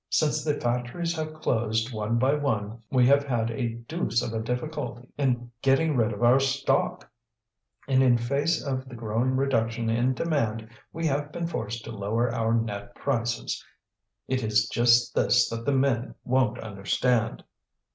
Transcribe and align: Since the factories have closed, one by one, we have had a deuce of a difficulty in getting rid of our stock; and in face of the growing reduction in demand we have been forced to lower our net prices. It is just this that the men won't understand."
Since 0.09 0.43
the 0.43 0.55
factories 0.59 1.15
have 1.15 1.31
closed, 1.35 1.93
one 1.93 2.17
by 2.17 2.33
one, 2.33 2.81
we 2.89 3.05
have 3.05 3.23
had 3.23 3.51
a 3.51 3.69
deuce 3.75 4.23
of 4.23 4.33
a 4.33 4.41
difficulty 4.43 5.07
in 5.15 5.51
getting 5.61 5.95
rid 5.95 6.11
of 6.11 6.23
our 6.23 6.39
stock; 6.39 7.07
and 7.87 8.01
in 8.01 8.17
face 8.17 8.63
of 8.63 8.89
the 8.89 8.95
growing 8.95 9.35
reduction 9.35 9.91
in 9.91 10.15
demand 10.15 10.67
we 10.91 11.05
have 11.05 11.31
been 11.31 11.45
forced 11.45 11.83
to 11.85 11.91
lower 11.95 12.33
our 12.33 12.51
net 12.51 12.95
prices. 12.95 13.63
It 14.27 14.41
is 14.41 14.67
just 14.69 15.13
this 15.13 15.47
that 15.49 15.65
the 15.65 15.71
men 15.71 16.15
won't 16.23 16.57
understand." 16.57 17.43